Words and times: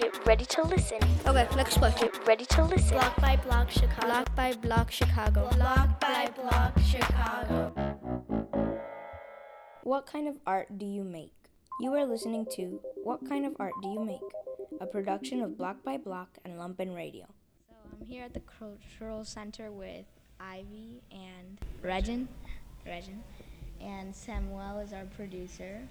Get 0.00 0.26
ready 0.26 0.46
to 0.46 0.62
listen. 0.62 0.98
Okay, 1.26 1.46
next 1.56 1.76
question. 1.76 2.08
Get 2.10 2.26
ready 2.26 2.46
to 2.46 2.64
listen. 2.64 2.96
Block 2.96 3.20
by 3.20 3.36
block 3.36 3.70
Chicago. 3.70 4.06
Block 4.06 4.34
by 4.34 4.54
block 4.54 4.90
Chicago. 4.90 5.50
Block 5.50 6.00
by 6.00 6.30
block 6.34 6.80
Chicago. 6.80 7.72
What 9.82 10.06
kind 10.06 10.26
of 10.26 10.36
art 10.46 10.78
do 10.78 10.86
you 10.86 11.04
make? 11.04 11.34
You 11.80 11.92
are 11.92 12.06
listening 12.06 12.46
to 12.56 12.80
What 13.04 13.28
Kind 13.28 13.44
of 13.44 13.54
Art 13.60 13.74
Do 13.82 13.88
You 13.90 14.02
Make? 14.02 14.20
A 14.80 14.86
production 14.86 15.42
of 15.42 15.58
Block 15.58 15.84
by 15.84 15.98
Block 15.98 16.30
and 16.46 16.54
Lumpen 16.54 16.96
Radio. 16.96 17.26
So 17.68 17.74
I'm 18.00 18.06
here 18.06 18.24
at 18.24 18.32
the 18.32 18.40
Cultural 18.40 19.22
Center 19.26 19.70
with 19.70 20.06
Ivy 20.40 21.02
and 21.12 21.58
Regin. 21.82 22.26
Regin. 22.86 23.22
And 23.82 24.16
Samuel 24.16 24.78
is 24.78 24.94
our 24.94 25.04
producer. 25.14 25.82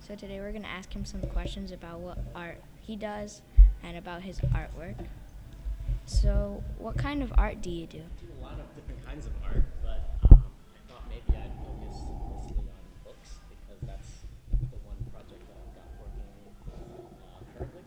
So 0.00 0.14
today 0.14 0.40
we're 0.40 0.50
going 0.50 0.64
to 0.64 0.68
ask 0.68 0.94
him 0.94 1.06
some 1.06 1.22
questions 1.22 1.72
about 1.72 2.00
what 2.00 2.18
art 2.34 2.60
he 2.82 2.96
does 2.96 3.40
and 3.84 3.96
about 3.96 4.22
his 4.22 4.40
artwork. 4.56 4.96
So, 6.06 6.62
what 6.78 6.96
kind 6.98 7.22
of 7.22 7.32
art 7.38 7.62
do 7.62 7.70
you 7.70 7.86
do? 7.86 7.98
I 7.98 8.20
do 8.20 8.32
a 8.40 8.42
lot 8.42 8.58
of 8.60 8.66
different 8.74 9.04
kinds 9.04 9.26
of 9.26 9.32
art, 9.44 9.64
but 9.82 10.00
um, 10.30 10.42
I 10.72 10.80
thought 10.92 11.04
maybe 11.08 11.32
I'd 11.32 11.52
focus 11.64 11.96
mostly 12.28 12.60
on 12.60 12.84
books 13.04 13.40
because 13.48 13.80
that's 13.88 14.24
the 14.52 14.80
one 14.84 15.00
project 15.12 15.40
that 15.48 15.56
I've 15.64 15.72
got 15.76 15.88
working 15.96 16.28
uh, 16.68 17.40
currently. 17.56 17.84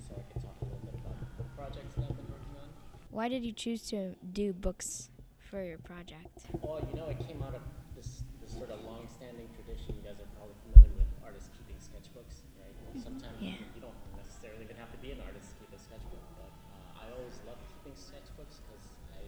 So 0.00 0.16
I 0.16 0.24
can 0.32 0.40
talk 0.40 0.56
a 0.60 0.64
little 0.64 0.80
bit 0.88 0.96
about 1.04 1.16
the 1.20 1.28
book 1.36 1.50
projects 1.56 1.94
that 1.96 2.04
I've 2.08 2.16
been 2.16 2.32
working 2.32 2.56
on. 2.60 2.68
Why 3.10 3.28
did 3.28 3.44
you 3.44 3.52
choose 3.52 3.82
to 3.92 4.16
do 4.32 4.52
books 4.52 5.10
for 5.50 5.62
your 5.62 5.78
project? 5.78 6.48
Well, 6.62 6.80
you 6.88 6.96
know, 6.96 7.08
it 7.12 7.20
came 7.20 7.42
out 7.42 7.54
of 7.54 7.60
this, 7.92 8.24
this 8.40 8.56
sort 8.56 8.70
of 8.70 8.80
long-standing 8.88 9.48
tradition. 9.52 10.00
You 10.00 10.04
guys 10.08 10.16
are 10.16 10.30
probably 10.40 10.56
familiar 10.64 10.96
with 10.96 11.12
artists 11.20 11.52
keeping 11.52 11.69
sketchbooks, 12.00 12.40
right? 12.56 12.72
Sometimes 12.96 13.36
Yeah. 13.40 13.60
you 13.76 13.80
don't 13.84 13.96
necessarily 14.16 14.64
even 14.64 14.76
have 14.76 14.88
to 14.92 15.00
be 15.04 15.12
an 15.12 15.20
artist 15.20 15.52
to 15.52 15.54
keep 15.60 15.72
a 15.76 15.78
sketchbook, 15.78 16.24
but 16.36 16.48
uh, 16.72 17.04
I 17.04 17.12
always 17.12 17.36
loved 17.44 17.60
keeping 17.76 17.92
sketchbooks 17.92 18.56
because 18.64 18.86
I 19.12 19.20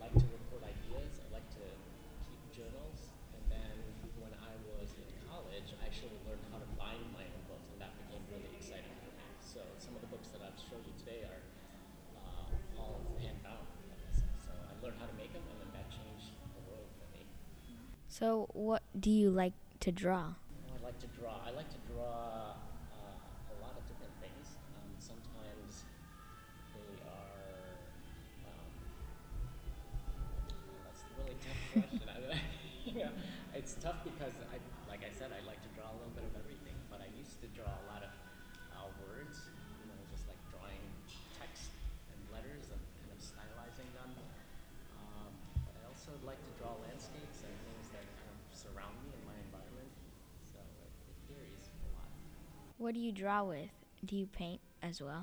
like 0.00 0.14
to 0.16 0.26
record 0.32 0.64
ideas. 0.64 1.20
I 1.20 1.28
like 1.36 1.44
to 1.60 1.64
keep 2.24 2.40
journals, 2.56 3.12
and 3.36 3.44
then 3.52 3.76
when 4.24 4.32
I 4.40 4.52
was 4.72 4.88
in 4.96 5.08
college, 5.28 5.68
I 5.76 5.84
actually 5.84 6.16
learned 6.24 6.40
how 6.48 6.64
to 6.64 6.68
bind 6.80 7.04
my 7.12 7.28
own 7.28 7.44
books, 7.44 7.68
and 7.76 7.78
that 7.84 7.92
became 8.08 8.24
really 8.32 8.48
exciting 8.56 8.92
for 9.04 9.12
me. 9.12 9.24
So 9.44 9.60
some 9.76 9.92
of 9.92 10.00
the 10.00 10.08
books 10.08 10.32
that 10.32 10.40
I've 10.40 10.56
showed 10.56 10.80
you 10.88 10.96
today 10.96 11.28
are 11.28 11.44
uh, 12.24 12.80
all 12.80 12.96
hand 13.20 13.36
bound. 13.44 13.68
So 14.40 14.52
I 14.56 14.72
learned 14.80 14.96
how 14.96 15.08
to 15.12 15.16
make 15.20 15.36
them, 15.36 15.44
and 15.44 15.60
then 15.60 15.70
that 15.76 15.92
changed 15.92 16.32
the 16.56 16.64
world 16.72 16.88
for 16.96 17.04
me. 17.12 17.28
So, 18.08 18.48
what 18.56 18.80
do 18.96 19.12
you 19.12 19.28
like 19.28 19.52
to 19.84 19.92
draw? 19.92 20.40
Oh, 21.00 21.06
to 21.06 21.20
draw. 21.20 21.40
I 21.46 21.50
like 21.56 21.70
to 21.70 21.80
draw 21.92 22.52
uh, 22.92 23.54
a 23.54 23.56
lot 23.62 23.72
of 23.76 23.86
different 23.88 24.12
things. 24.20 24.56
Um, 24.76 24.90
sometimes 24.98 25.84
they 26.74 27.00
are. 27.00 27.88
Um, 28.44 28.72
that's 30.84 31.04
a 31.04 31.20
really 31.20 31.36
tough 31.40 31.60
question. 31.72 32.40
Know, 32.90 33.06
it's 33.54 33.74
tough 33.78 34.02
because 34.02 34.34
I, 34.50 34.58
like 34.90 35.06
I 35.06 35.12
said, 35.14 35.30
I 35.30 35.38
like 35.46 35.62
to 35.62 35.70
draw 35.78 35.86
a 35.92 35.96
little 36.00 36.10
bit 36.10 36.19
What 52.80 52.96
do 52.96 53.00
you 53.04 53.12
draw 53.12 53.44
with? 53.44 53.68
Do 54.08 54.16
you 54.16 54.24
paint 54.24 54.56
as 54.80 55.04
well? 55.04 55.20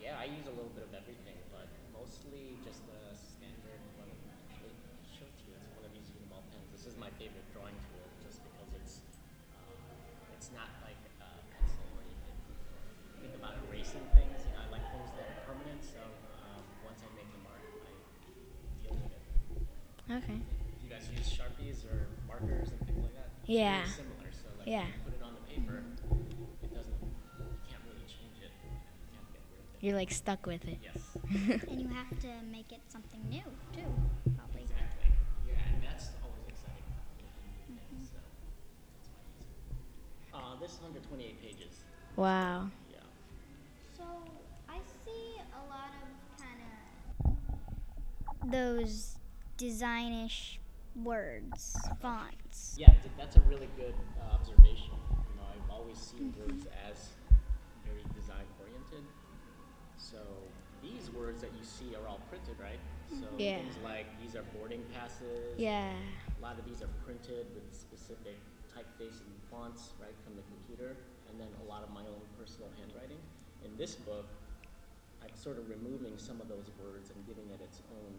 Yeah, 0.00 0.16
I 0.16 0.24
use 0.24 0.48
a 0.48 0.54
little 0.56 0.72
bit 0.72 0.88
of 0.88 0.96
everything, 0.96 1.36
but 1.52 1.68
mostly 1.92 2.56
just 2.64 2.80
the 2.88 3.12
standard 3.12 3.76
one. 4.00 4.08
I'll 4.08 4.64
it 4.64 5.28
to 5.28 5.44
you. 5.52 5.60
It's 5.60 5.76
one 5.76 5.84
of 5.84 5.92
these 5.92 6.08
Uniball 6.16 6.40
pens. 6.48 6.64
This 6.72 6.88
is 6.88 6.96
my 6.96 7.12
favorite 7.20 7.44
drawing 7.52 7.76
tool, 7.92 8.08
just 8.24 8.40
because 8.40 8.72
it's 8.72 9.04
uh, 9.04 10.32
it's 10.32 10.48
not 10.56 10.72
like 10.80 10.96
a 11.20 11.28
pencil 11.60 11.84
where 11.92 12.08
you 12.08 12.16
can 12.24 12.36
think 13.20 13.36
about 13.36 13.60
erasing 13.68 14.08
things. 14.16 14.48
You 14.48 14.56
know, 14.56 14.64
I 14.64 14.72
like 14.72 14.86
things 14.88 15.12
that 15.20 15.28
are 15.28 15.44
permanent. 15.44 15.84
So 15.84 16.00
um, 16.00 16.64
once 16.88 17.04
I 17.04 17.12
make 17.12 17.28
the 17.36 17.42
mark, 17.44 17.60
I 17.84 17.92
deal 18.80 18.96
with 18.96 19.12
it. 19.12 19.24
Okay. 20.24 20.40
You 20.80 20.88
guys 20.88 21.04
use 21.12 21.28
sharpies 21.36 21.84
or 21.84 22.08
markers 22.24 22.72
and 22.72 22.80
things 22.88 23.04
like 23.04 23.12
that? 23.12 23.28
Yeah. 23.44 23.84
Similar. 23.92 24.32
So 24.32 24.48
like 24.56 24.72
Yeah. 24.72 24.88
you 24.88 25.04
put 25.04 25.12
it 25.12 25.20
on 25.20 25.36
the 25.36 25.44
paper, 25.52 25.84
You're 29.80 29.94
like 29.94 30.10
stuck 30.10 30.46
with 30.46 30.66
it. 30.66 30.78
Yes. 30.82 31.62
And 31.70 31.80
you 31.80 31.88
have 31.88 32.10
to 32.20 32.28
make 32.50 32.72
it 32.72 32.80
something 32.88 33.20
new, 33.28 33.42
too, 33.72 33.86
probably. 34.36 34.62
Exactly. 34.62 35.12
Yeah, 35.46 35.54
and 35.72 35.82
that's 35.82 36.10
always 36.22 36.42
exciting. 36.48 36.82
making 37.16 37.74
new 37.74 37.80
things, 37.90 38.10
So 38.10 38.18
that's. 40.32 40.44
Uh, 40.44 40.60
this 40.60 40.72
is 40.72 40.80
128 40.80 41.40
pages. 41.42 41.84
Wow. 42.16 42.70
Yeah. 42.90 42.98
So, 43.96 44.04
I 44.68 44.78
see 45.04 45.40
a 45.54 45.62
lot 45.70 45.90
of 46.02 46.08
kind 46.42 46.60
of 48.44 48.50
those 48.50 49.16
designish 49.56 50.58
words, 51.04 51.76
fonts. 52.00 52.74
Yeah, 52.76 52.92
that's 53.16 53.36
a 53.36 53.40
really 53.42 53.68
good 53.76 53.94
uh, 54.20 54.34
observation. 54.34 54.90
You 55.08 55.36
know, 55.36 55.46
I've 55.54 55.70
always 55.70 55.98
seen 55.98 56.34
words 56.38 56.66
as 56.88 57.10
words 61.38 61.42
that 61.42 61.58
you 61.58 61.64
see 61.64 61.94
are 61.94 62.08
all 62.08 62.20
printed, 62.28 62.56
right? 62.60 62.78
So 63.10 63.26
mm-hmm. 63.26 63.40
Yeah. 63.40 63.58
things 63.58 63.76
like 63.84 64.06
these 64.20 64.34
are 64.34 64.44
boarding 64.56 64.82
passes. 64.94 65.54
Yeah. 65.56 65.92
A 66.38 66.42
lot 66.42 66.58
of 66.58 66.64
these 66.64 66.82
are 66.82 66.90
printed 67.04 67.46
with 67.54 67.64
specific 67.72 68.38
typeface 68.74 69.20
and 69.22 69.34
fonts, 69.50 69.94
right, 70.00 70.14
from 70.24 70.36
the 70.36 70.42
computer, 70.42 70.96
and 71.28 71.40
then 71.40 71.48
a 71.64 71.68
lot 71.68 71.82
of 71.82 71.90
my 71.90 72.02
own 72.02 72.22
personal 72.38 72.70
handwriting. 72.78 73.18
In 73.64 73.76
this 73.76 73.94
book, 73.94 74.26
I'm 75.22 75.34
sort 75.34 75.58
of 75.58 75.68
removing 75.68 76.14
some 76.16 76.40
of 76.40 76.48
those 76.48 76.70
words 76.78 77.10
and 77.10 77.26
giving 77.26 77.48
it 77.50 77.60
its 77.62 77.82
own, 77.90 78.12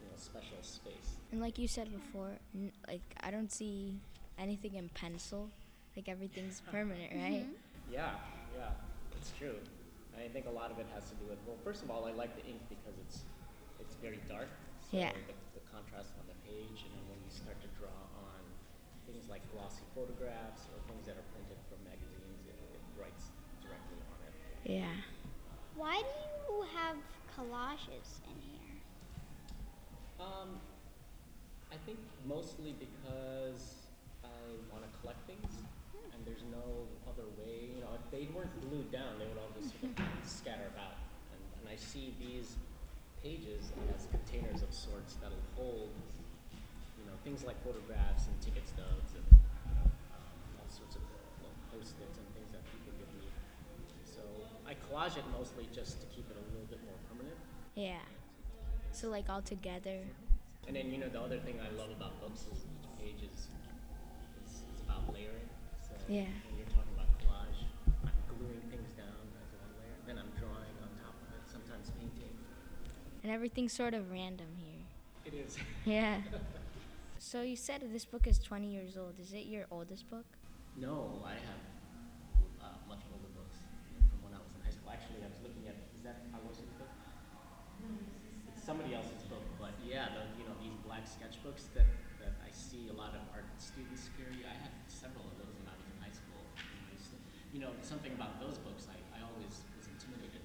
you 0.00 0.06
know, 0.06 0.16
special 0.16 0.58
space. 0.62 1.18
And 1.30 1.40
like 1.40 1.58
you 1.58 1.68
said 1.68 1.88
before, 1.92 2.32
n- 2.54 2.72
like 2.88 3.02
I 3.22 3.30
don't 3.30 3.52
see 3.52 3.94
anything 4.38 4.74
in 4.74 4.88
pencil. 4.90 5.50
Like 5.96 6.08
everything's 6.08 6.60
permanent, 6.70 7.12
right? 7.14 7.46
Yeah, 7.90 8.10
yeah, 8.56 8.70
it's 9.16 9.30
true. 9.38 9.54
I 10.18 10.28
think 10.28 10.46
a 10.46 10.54
lot 10.54 10.70
of 10.70 10.78
it 10.78 10.86
has 10.94 11.10
to 11.10 11.16
do 11.16 11.26
with 11.28 11.38
well, 11.46 11.58
first 11.64 11.82
of 11.82 11.90
all, 11.90 12.06
I 12.06 12.12
like 12.12 12.34
the 12.36 12.44
ink 12.46 12.62
because 12.68 12.96
it's 13.02 13.24
it's 13.80 13.94
very 13.98 14.20
dark. 14.28 14.48
So 14.90 14.96
Yeah. 14.96 15.12
The, 15.12 15.34
the 15.58 15.64
contrast 15.70 16.14
on 16.20 16.26
the 16.30 16.38
page, 16.46 16.86
and 16.86 16.92
then 16.94 17.04
when 17.10 17.18
you 17.22 17.30
start 17.30 17.58
to 17.62 17.70
draw 17.78 17.94
on 18.22 18.40
things 19.06 19.28
like 19.28 19.42
glossy 19.52 19.84
photographs 19.94 20.70
or 20.72 20.78
things 20.88 21.06
that 21.06 21.16
are 21.18 21.28
printed 21.34 21.58
from 21.68 21.82
magazines, 21.84 22.46
it, 22.48 22.56
it 22.78 22.82
writes 22.96 23.34
directly 23.60 23.98
on 24.08 24.18
it. 24.24 24.34
Yeah. 24.64 24.94
Why 25.76 26.00
do 26.00 26.18
you 26.46 26.62
have 26.78 26.96
collages 27.34 28.22
in 28.30 28.36
here? 28.38 28.78
Um, 30.20 30.60
I 31.72 31.76
think 31.84 31.98
mostly 32.24 32.74
because 32.78 33.90
I 34.22 34.30
want 34.70 34.86
to 34.86 34.90
collect 35.00 35.26
things, 35.26 35.50
and 36.12 36.20
there's 36.26 36.44
no 36.52 36.84
other 37.08 37.24
way. 37.40 37.72
You 37.72 37.80
know, 37.80 37.96
if 37.96 38.04
they 38.10 38.28
weren't 38.34 38.52
glued 38.68 38.92
down, 38.92 39.16
they 39.16 39.26
would 39.26 39.38
all 39.38 39.52
just 39.56 39.72
sort 39.78 39.94
of 39.94 40.04
scatter 40.28 40.68
about. 40.74 41.00
And, 41.32 41.40
and 41.60 41.64
I 41.70 41.76
see 41.78 42.12
these 42.20 42.60
pages 43.24 43.72
as 43.96 44.04
containers 44.12 44.60
of 44.60 44.68
sorts 44.74 45.16
that'll 45.22 45.40
hold, 45.56 45.88
you 47.00 47.04
know, 47.08 47.16
things 47.24 47.40
like 47.44 47.56
photographs 47.64 48.28
and 48.28 48.36
ticket 48.44 48.68
stubs 48.68 49.16
and 49.16 49.24
you 49.32 49.72
know, 49.80 49.88
um, 49.88 50.36
all 50.60 50.68
sorts 50.68 51.00
of 51.00 51.02
little 51.08 51.56
post-its 51.72 52.20
and 52.20 52.28
things 52.36 52.52
that 52.52 52.60
people 52.68 52.92
give 53.00 53.08
me. 53.16 53.32
So 54.04 54.20
I 54.68 54.76
collage 54.76 55.16
it 55.16 55.24
mostly 55.32 55.64
just 55.72 56.04
to 56.04 56.06
keep 56.12 56.28
it 56.28 56.36
a 56.36 56.44
little 56.52 56.68
bit 56.68 56.84
more 56.84 57.00
permanent. 57.08 57.40
Yeah. 57.74 58.04
So 58.92 59.08
like 59.08 59.32
all 59.32 59.42
together. 59.42 60.04
And 60.68 60.76
then 60.76 60.90
you 60.92 60.98
know 60.98 61.08
the 61.08 61.20
other 61.20 61.38
thing 61.38 61.58
I 61.60 61.72
love 61.76 61.90
about 61.90 62.20
books 62.20 62.44
is 62.52 62.64
each 62.64 62.88
page 63.00 63.20
is 63.24 63.48
is, 64.44 64.52
is 64.68 64.80
about 64.84 65.12
layering. 65.12 65.48
So 66.06 66.12
Yeah. 66.12 66.28
when 66.28 66.56
you're 66.60 66.68
talking 66.68 66.92
about 66.92 67.08
collage, 67.16 67.64
I'm 68.04 68.12
gluing 68.28 68.60
things 68.68 68.92
down 68.92 69.08
as 69.40 69.48
one 69.56 69.72
layer, 69.80 69.96
then 70.06 70.18
I'm 70.20 70.28
drawing 70.36 70.76
on 70.84 70.90
top 71.00 71.16
of 71.16 71.32
it, 71.32 71.48
sometimes 71.48 71.90
painting. 71.96 72.36
And 73.22 73.32
everything's 73.32 73.72
sort 73.72 73.94
of 73.94 74.10
random 74.12 74.48
here. 74.58 74.84
It 75.24 75.32
is. 75.34 75.56
Yeah. 75.84 76.20
so 77.18 77.40
you 77.42 77.56
said 77.56 77.80
this 77.92 78.04
book 78.04 78.26
is 78.26 78.38
20 78.38 78.68
years 78.68 78.96
old. 78.96 79.18
Is 79.20 79.32
it 79.32 79.46
your 79.46 79.64
oldest 79.70 80.08
book? 80.10 80.26
no, 80.76 81.22
I 81.24 81.32
have 81.38 81.62
uh, 82.60 82.76
much 82.88 83.00
older 83.12 83.30
books 83.32 83.56
from 84.10 84.18
when 84.28 84.32
I 84.34 84.40
was 84.44 84.52
in 84.56 84.60
high 84.64 84.72
school. 84.74 84.90
Actually, 84.92 85.24
I 85.24 85.30
was 85.32 85.40
looking 85.40 85.64
at 85.68 85.76
is 85.96 86.02
that 86.04 86.24
Aloysius' 86.36 86.72
book? 86.76 86.90
It's 88.52 88.64
somebody 88.64 88.92
else's 88.92 89.22
book, 89.30 89.44
but 89.60 89.72
yeah, 89.86 90.08
the, 90.12 90.24
you 90.36 90.44
know 90.48 90.56
these 90.60 90.74
black 90.84 91.04
sketchbooks 91.06 91.68
that, 91.78 91.86
that 92.18 92.34
I 92.42 92.50
see 92.50 92.88
a 92.90 92.96
lot 92.96 93.14
of 93.14 93.22
art 93.32 93.46
students 93.60 94.10
carry. 94.18 94.42
I 94.44 94.56
you 97.54 97.60
know, 97.62 97.70
something 97.82 98.12
about 98.12 98.40
those 98.42 98.58
books, 98.58 98.90
I, 98.90 98.98
I 99.14 99.22
always 99.22 99.62
was 99.78 99.86
intimidated 99.86 100.42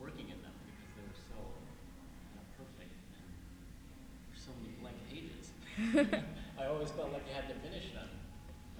working 0.00 0.32
in 0.32 0.40
them 0.40 0.56
because 0.64 0.90
they 0.96 1.04
were 1.04 1.20
so 1.28 1.36
you 1.36 2.32
know, 2.32 2.44
perfect 2.56 2.96
and 3.12 3.28
so 4.32 4.50
many 4.64 4.72
blank 4.80 4.96
pages. 5.12 5.52
I 6.60 6.64
always 6.72 6.90
felt 6.96 7.12
like 7.12 7.28
I 7.28 7.34
had 7.36 7.48
to 7.52 7.56
finish 7.60 7.92
them. 7.92 8.08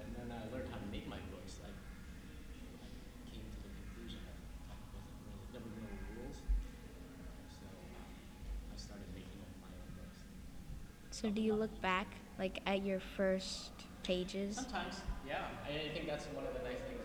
And 0.00 0.08
then 0.16 0.28
I 0.32 0.48
learned 0.48 0.72
how 0.72 0.80
to 0.80 0.88
make 0.88 1.04
my 1.08 1.20
books. 1.28 1.60
I, 1.60 1.68
I 1.68 2.88
came 3.28 3.44
to 3.44 3.60
the 3.60 3.72
conclusion 3.76 4.24
that 4.24 4.40
there 4.72 4.80
wasn't 4.96 5.16
really, 5.28 5.44
there 5.52 5.60
were 5.60 5.76
no 5.76 5.92
rules. 6.16 6.40
So 7.52 7.68
um, 7.68 8.08
I 8.72 8.76
started 8.80 9.08
making 9.12 9.36
my 9.60 9.68
own 9.68 9.90
books. 10.00 10.24
So 11.10 11.28
do 11.30 11.40
you 11.42 11.54
look 11.54 11.80
back, 11.80 12.08
like, 12.38 12.60
at 12.66 12.84
your 12.84 13.00
first 13.00 13.72
pages? 14.02 14.56
Sometimes, 14.56 15.02
yeah. 15.26 15.52
I, 15.66 15.88
I 15.88 15.90
think 15.92 16.06
that's 16.08 16.26
one 16.32 16.46
of 16.46 16.54
the 16.54 16.62
nice 16.64 16.80
things 16.88 16.95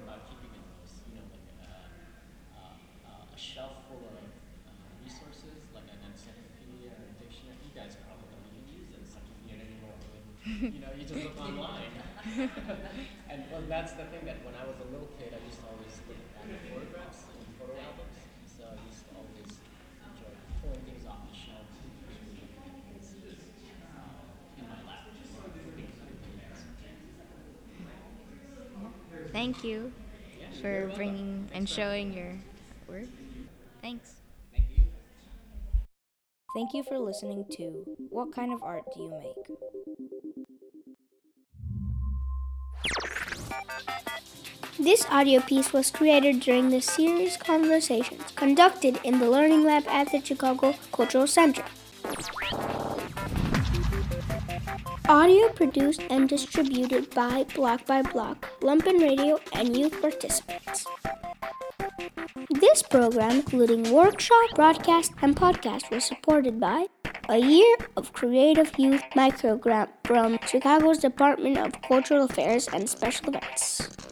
online. 11.41 11.93
and 13.29 13.39
well, 13.51 13.63
that's 13.67 13.93
the 13.93 14.05
thing 14.13 14.25
that 14.25 14.43
when 14.45 14.53
I 14.55 14.63
was 14.67 14.77
a 14.81 14.87
little 14.93 15.09
kid, 15.17 15.33
I 15.33 15.41
used 15.45 15.59
to 15.61 15.67
always 15.67 15.95
look 16.07 16.21
back 16.37 16.47
at 16.49 16.61
photographs 16.69 17.25
and 17.33 17.41
photo 17.57 17.75
albums. 17.81 18.17
So 18.45 18.61
I 18.69 18.77
used 18.85 19.03
to 19.09 19.11
always 19.17 19.49
enjoy 20.05 20.33
pulling 20.61 20.83
things 20.85 21.03
off 21.09 21.25
the 21.25 21.35
shelf 21.35 21.65
and 21.81 21.89
usually 22.05 22.37
looking 22.37 22.69
at 22.69 22.77
things 22.85 23.07
in 24.57 24.65
my 24.69 24.79
lap. 24.87 25.07
Thank 29.31 29.63
you 29.63 29.91
for 30.61 30.91
bringing 30.95 31.49
and 31.53 31.67
showing 31.67 32.13
your 32.13 32.35
work. 32.87 33.07
Thanks. 33.81 34.15
Thank 34.53 34.65
you. 34.77 34.85
Thank 36.53 36.73
you 36.73 36.83
for 36.83 36.99
listening 36.99 37.45
to 37.57 37.85
What 38.09 38.31
Kind 38.31 38.53
of 38.53 38.61
Art 38.63 38.83
Do 38.93 39.01
You 39.01 39.09
Make? 39.09 39.57
This 44.79 45.05
audio 45.11 45.41
piece 45.41 45.73
was 45.73 45.91
created 45.91 46.39
during 46.39 46.69
the 46.69 46.81
series 46.81 47.37
conversations 47.37 48.23
conducted 48.35 48.99
in 49.03 49.19
the 49.19 49.29
Learning 49.29 49.63
Lab 49.63 49.87
at 49.87 50.11
the 50.11 50.19
Chicago 50.23 50.73
Cultural 50.91 51.27
Center. 51.27 51.63
Audio 55.07 55.49
produced 55.49 56.01
and 56.09 56.27
distributed 56.27 57.13
by 57.13 57.45
Block 57.53 57.85
by 57.85 58.01
Block, 58.01 58.47
Lumpen 58.61 59.01
Radio, 59.01 59.39
and 59.53 59.77
youth 59.77 60.01
participants. 60.01 60.85
This 62.49 62.81
program, 62.81 63.31
including 63.31 63.91
workshop, 63.91 64.55
broadcast, 64.55 65.13
and 65.21 65.35
podcast, 65.35 65.91
was 65.91 66.05
supported 66.05 66.59
by 66.59 66.87
a 67.31 67.37
year 67.37 67.77
of 67.95 68.11
creative 68.11 68.77
youth 68.77 69.01
microgrant 69.15 69.87
from 70.03 70.37
Chicago's 70.45 70.97
Department 70.97 71.57
of 71.57 71.81
Cultural 71.81 72.25
Affairs 72.25 72.67
and 72.73 72.89
Special 72.89 73.29
Events. 73.29 74.10